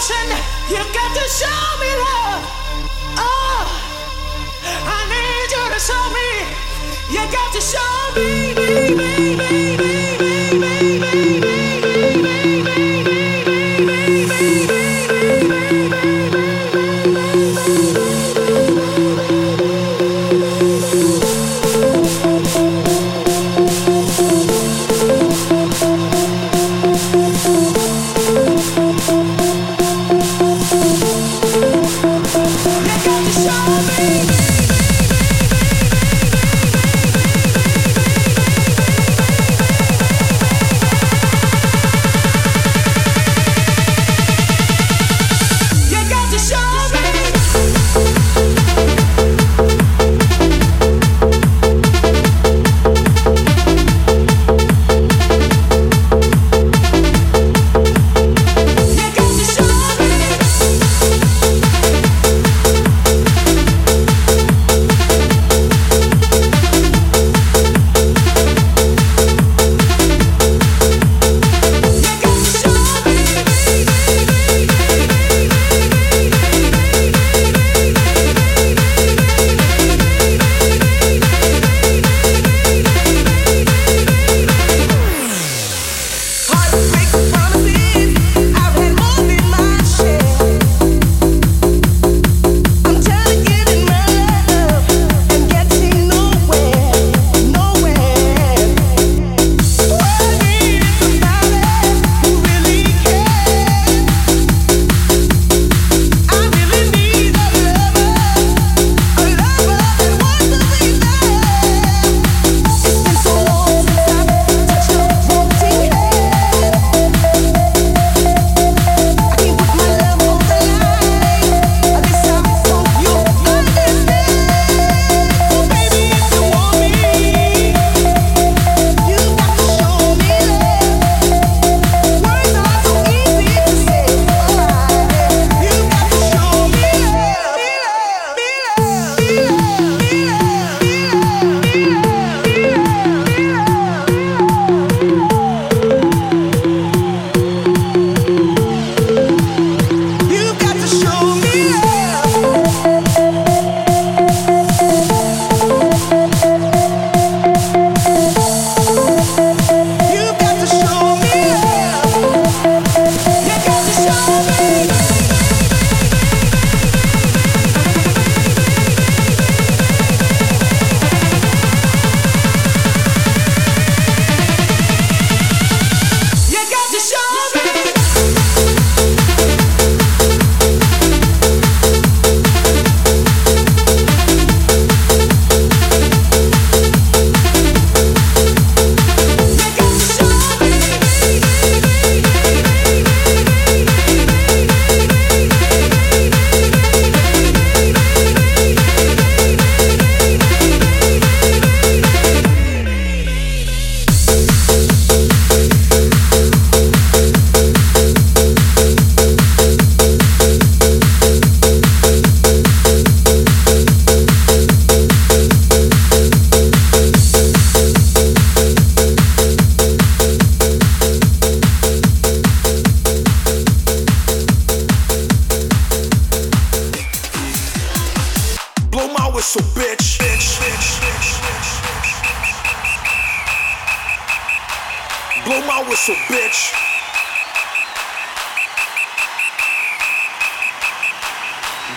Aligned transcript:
attention. 0.00 0.36
You 0.70 0.78
got 0.94 1.14
to 1.14 1.24
show 1.28 1.62
me 1.80 1.90
love. 2.00 2.42
Oh, 3.18 3.64
I 4.64 4.98
need 5.12 5.50
you 5.54 5.64
to 5.74 5.80
show 5.80 6.04
me. 6.16 6.28
You 7.10 7.22
got 7.30 7.52
to 7.52 7.60
show 7.60 7.94
me, 8.16 8.54
me, 8.54 8.94
me, 8.94 9.36
me. 9.36 9.79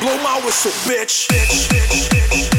Blow 0.03 0.21
my 0.21 0.35
whistle, 0.43 0.69
bitch. 0.83 1.29
bitch, 1.29 1.69
bitch, 1.69 2.09
bitch 2.09 2.53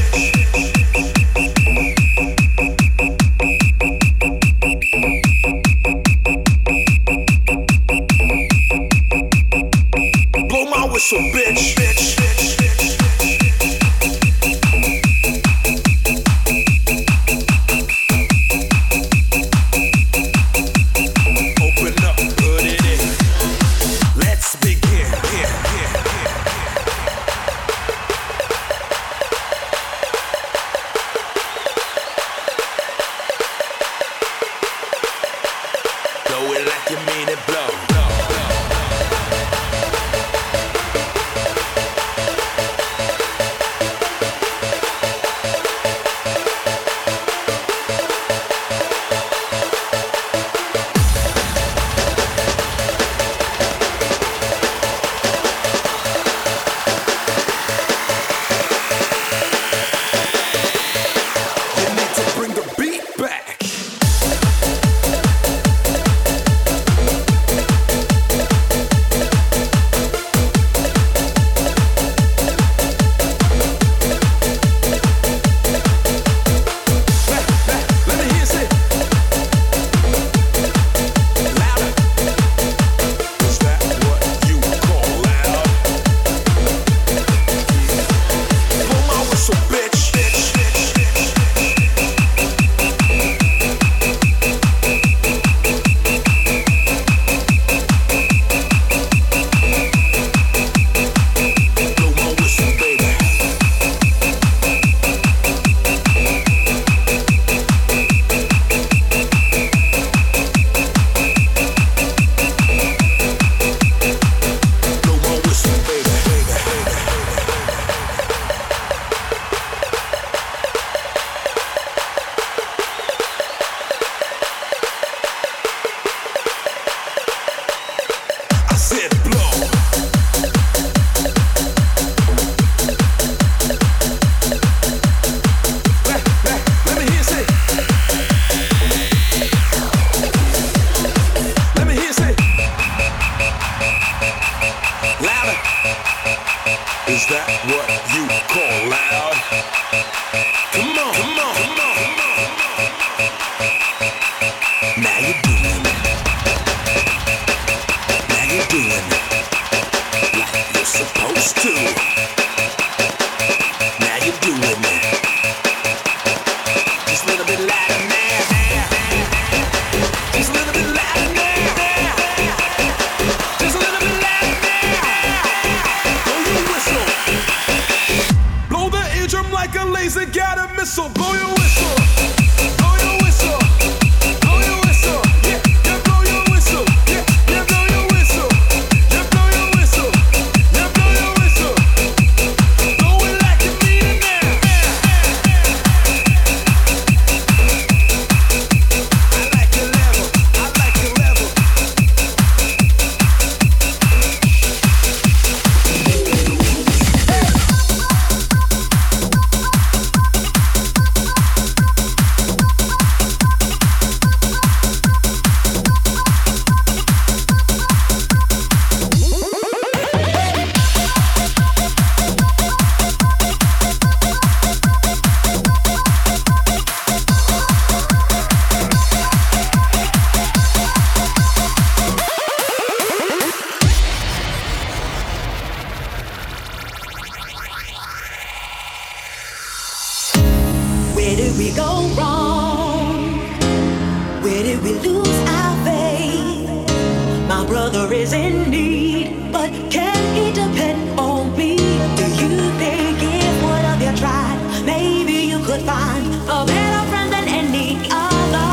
brother 247.66 248.12
is 248.12 248.32
in 248.32 248.70
need, 248.70 249.52
but 249.52 249.70
can 249.90 250.20
he 250.34 250.52
depend 250.52 251.18
on 251.18 251.56
me? 251.56 251.76
Do 251.76 252.26
you 252.42 252.70
think 252.80 253.18
if 253.20 253.62
one 253.62 253.84
of 253.84 254.00
you 254.00 254.16
tried, 254.16 254.58
maybe 254.84 255.32
you 255.50 255.58
could 255.58 255.82
find 255.82 256.26
a 256.48 256.64
better 256.64 257.08
friend 257.10 257.32
than 257.32 257.48
any 257.48 257.98
other? 258.10 258.70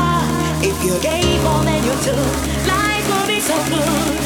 If 0.62 0.76
you 0.84 0.98
gave 1.00 1.42
more 1.42 1.64
than 1.64 1.82
you 1.84 1.94
took, 2.06 2.32
life 2.66 3.06
would 3.10 3.28
be 3.28 3.40
so 3.40 3.56
good. 3.68 4.21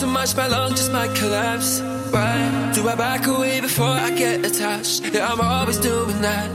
so 0.00 0.06
much, 0.06 0.34
my 0.34 0.46
lungs 0.46 0.78
just 0.78 0.92
might 0.92 1.14
collapse. 1.14 1.80
Why 2.10 2.72
do 2.74 2.88
I 2.88 2.94
back 2.94 3.26
away 3.26 3.60
before 3.60 3.94
I 4.06 4.10
get 4.10 4.46
attached? 4.46 5.04
Yeah, 5.12 5.30
I'm 5.30 5.40
always 5.42 5.78
doing 5.78 6.22
that. 6.22 6.48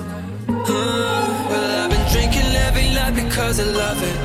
Hmm. 0.67 1.49
Well, 1.49 1.67
I've 1.81 1.91
been 1.93 2.05
drinking 2.11 2.49
every 2.67 2.89
night 2.97 3.13
because 3.13 3.59
I 3.59 3.65
love 3.83 4.01
it. 4.11 4.17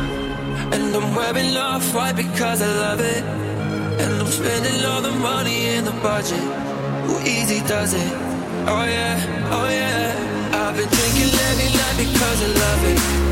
And 0.75 0.97
I'm 0.97 1.15
wearing 1.15 1.55
off 1.55 1.95
white 1.95 2.17
because 2.17 2.63
I 2.63 2.71
love 2.87 3.01
it. 3.01 3.23
And 4.03 4.13
I'm 4.23 4.33
spending 4.41 4.85
all 4.87 5.03
the 5.03 5.13
money 5.13 5.67
in 5.75 5.85
the 5.85 5.97
budget. 6.09 6.45
Who 7.07 7.21
easy 7.21 7.61
does 7.69 7.93
it? 7.93 8.13
Oh 8.73 8.85
yeah, 8.97 9.17
oh 9.57 9.69
yeah. 9.69 10.61
I've 10.61 10.77
been 10.79 10.89
drinking 10.99 11.33
every 11.49 11.71
night 11.81 11.97
because 12.05 12.39
I 12.43 12.49
love 12.65 12.85
it. 12.93 13.30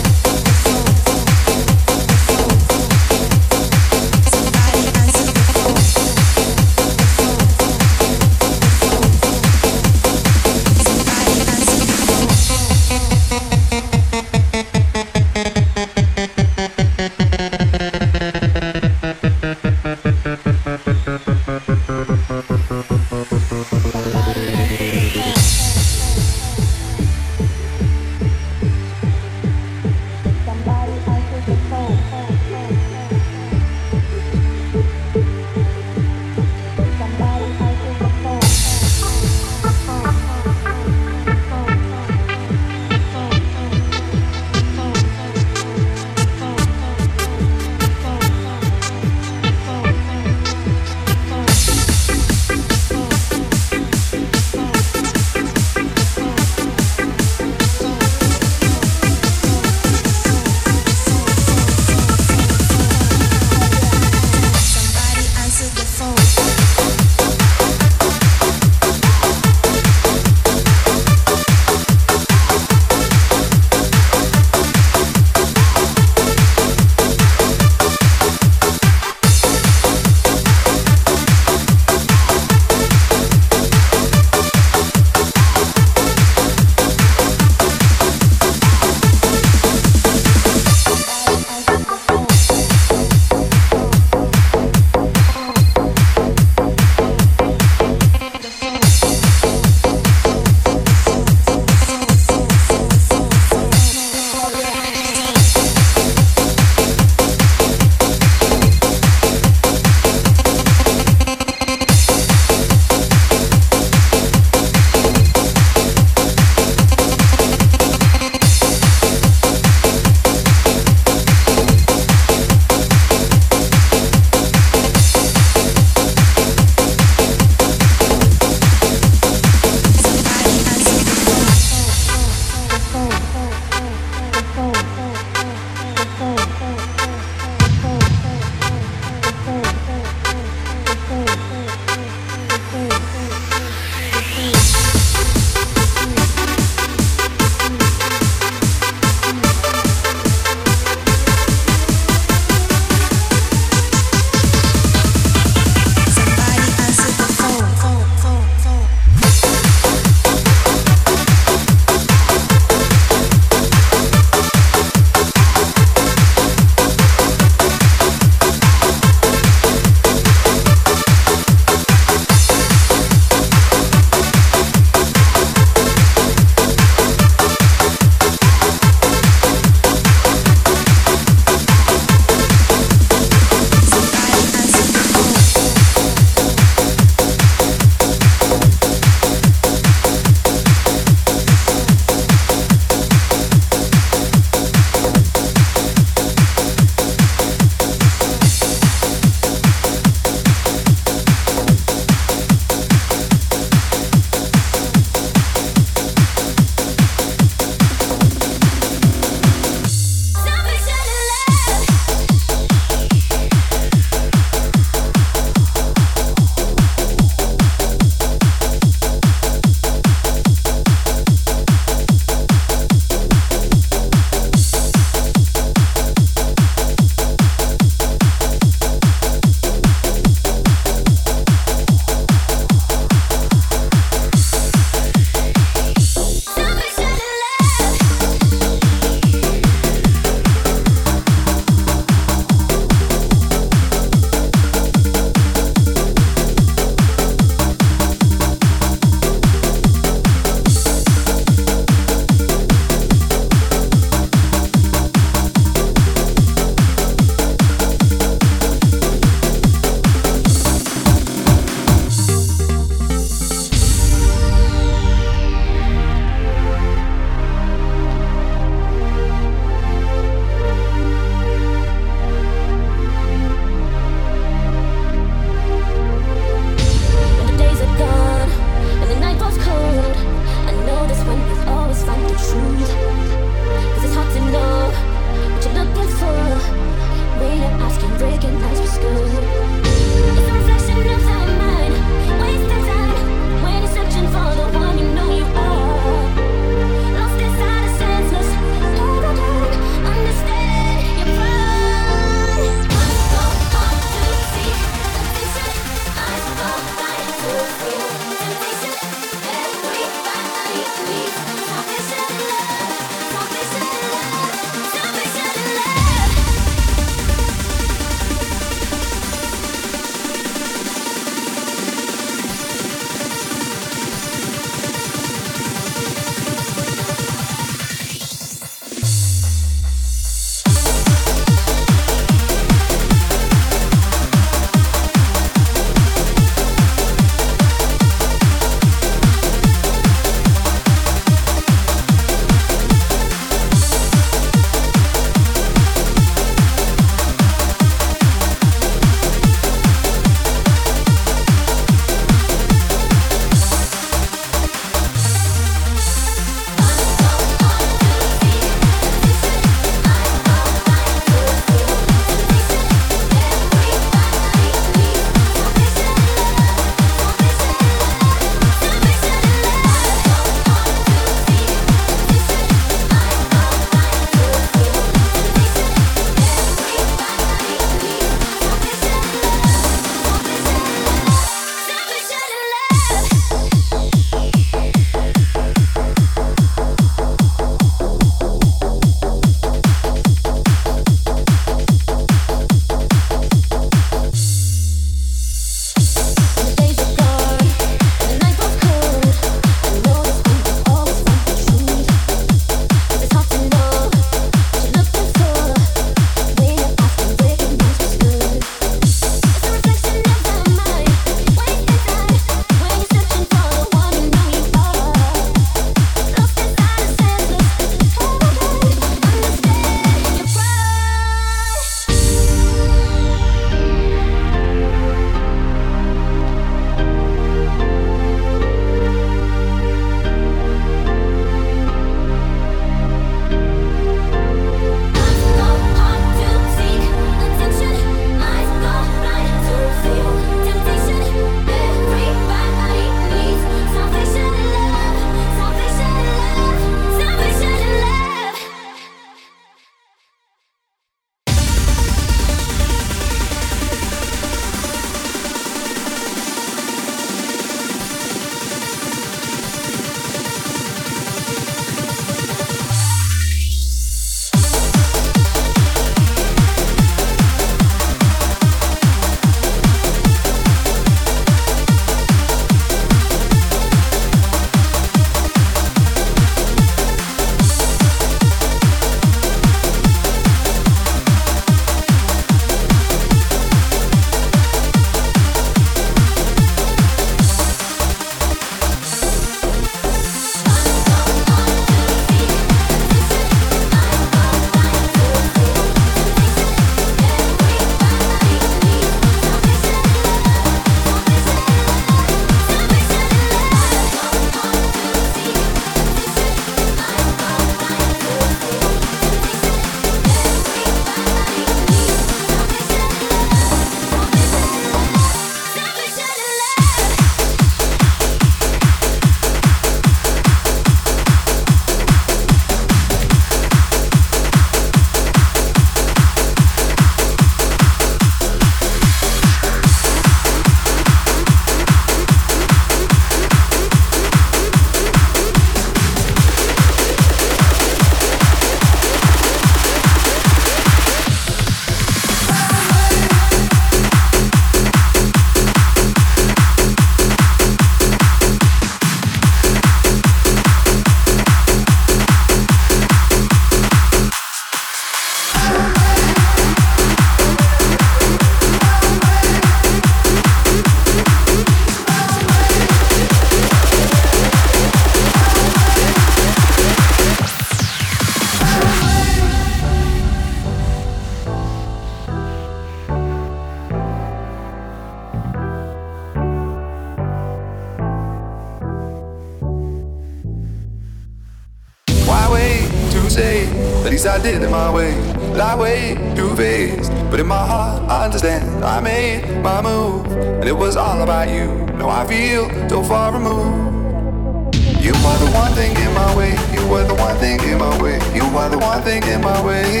About 591.28 591.50
you. 591.50 591.66
Now 591.98 592.08
I 592.08 592.26
feel 592.26 592.70
so 592.88 593.02
far 593.02 593.34
removed. 593.34 594.74
You 595.04 595.12
are 595.12 595.38
the 595.44 595.50
one 595.52 595.72
thing 595.74 595.94
in 595.94 596.14
my 596.14 596.34
way. 596.34 596.52
You 596.72 596.80
are 596.94 597.04
the 597.04 597.14
one 597.16 597.36
thing 597.36 597.60
in 597.68 597.76
my 597.76 598.02
way. 598.02 598.18
You 598.34 598.44
are 598.56 598.70
the 598.70 598.78
one 598.78 599.02
thing 599.02 599.22
in 599.24 599.42
my 599.42 599.62
way. 599.62 600.00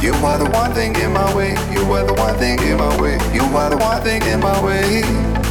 You 0.00 0.14
are 0.14 0.38
the 0.38 0.48
one 0.50 0.72
thing 0.74 0.94
in 0.94 1.12
my 1.12 1.34
way. 1.34 1.56
You 1.74 1.92
are 1.92 2.06
the 2.06 2.14
one 2.14 2.36
thing 2.38 2.60
in 2.60 2.76
my 2.76 3.00
way. 3.02 3.18
You 3.34 3.42
are 3.42 3.68
the 3.68 3.76
one 3.78 4.00
thing 4.02 4.22
in 4.22 4.38
my 4.38 4.64
way. 4.64 5.43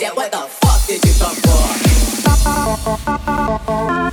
yeah, 0.00 0.12
what 0.14 0.30
the 0.32 0.38
fuck 0.38 0.86
did 0.86 1.04
you 1.04 1.12
come 1.18 1.34
for? 4.06 4.11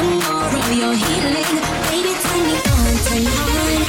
some 0.00 0.18
more 0.18 0.44
of 0.44 0.72
your 0.72 0.94
healing. 0.94 1.56
Baby, 1.90 2.12
turn 2.22 2.42
me 2.46 2.56
on 2.72 2.96
tonight. 3.04 3.79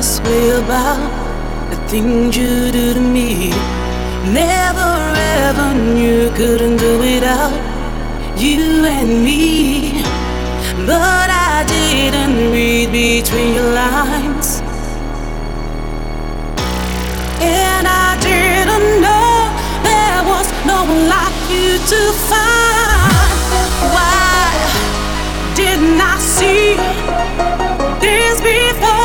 This 0.00 0.18
way 0.22 0.48
about 0.48 1.10
the 1.68 1.76
things 1.90 2.34
you 2.34 2.72
do 2.72 2.94
to 2.94 3.00
me. 3.00 3.50
Never 4.32 4.92
ever 5.44 5.74
knew 5.74 6.30
couldn't 6.38 6.78
do 6.78 6.92
without 6.98 7.52
you 8.44 8.86
and 8.96 9.10
me. 9.22 10.02
But 10.90 11.28
I 11.52 11.64
didn't 11.74 12.50
read 12.50 12.88
between 12.92 13.52
your 13.58 13.72
lines. 13.82 14.48
And 17.42 17.84
I 17.86 18.10
didn't 18.28 18.88
know 19.04 19.32
there 19.90 20.22
was 20.32 20.48
no 20.70 20.78
one 20.92 21.04
like 21.14 21.40
you 21.54 21.70
to 21.92 22.00
find. 22.30 23.36
Why 23.94 24.48
didn't 25.60 26.00
I 26.12 26.16
see 26.18 26.76
this 28.00 28.40
before? 28.40 28.99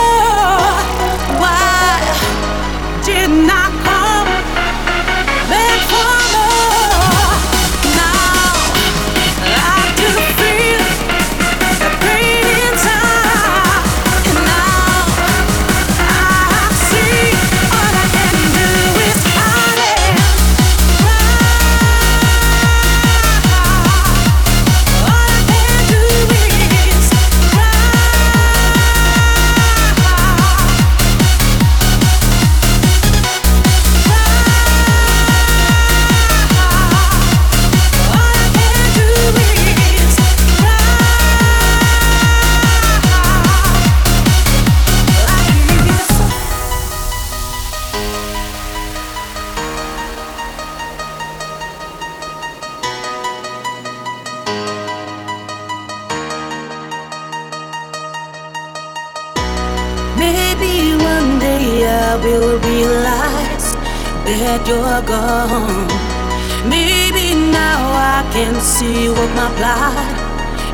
Maybe 66.70 67.36
now 67.36 67.82
I 67.94 68.28
can 68.32 68.60
see 68.60 69.10
what 69.10 69.30
my 69.36 69.50
plight 69.58 69.96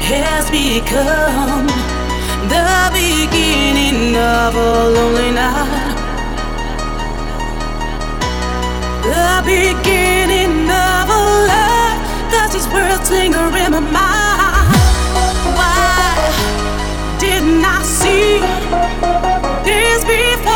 has 0.10 0.50
become. 0.50 1.68
The 2.48 2.90
beginning 2.94 4.16
of 4.16 4.56
a 4.56 4.90
lonely 4.96 5.32
night. 5.32 5.96
The 9.04 9.42
beginning 9.46 10.70
of 10.70 11.06
a 11.10 11.22
love. 11.52 11.98
Does 12.32 12.54
these 12.54 12.68
words 12.74 13.10
linger 13.12 13.48
in 13.64 13.72
my 13.72 13.80
mind? 13.80 14.76
Why 15.58 16.16
didn't 17.20 17.64
I 17.64 17.84
see 17.84 18.40
this 19.64 20.04
before? 20.06 20.51